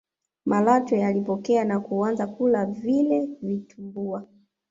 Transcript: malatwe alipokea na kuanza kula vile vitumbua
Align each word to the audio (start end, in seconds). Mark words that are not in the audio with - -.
malatwe 0.45 1.05
alipokea 1.05 1.63
na 1.65 1.79
kuanza 1.79 2.27
kula 2.27 2.65
vile 2.65 3.25
vitumbua 3.41 4.27